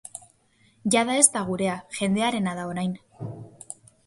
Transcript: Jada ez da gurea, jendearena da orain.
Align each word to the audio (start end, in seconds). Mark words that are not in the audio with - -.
Jada 0.95 1.17
ez 1.23 1.27
da 1.35 1.43
gurea, 1.49 1.75
jendearena 1.99 2.57
da 2.63 2.65
orain. 2.73 2.97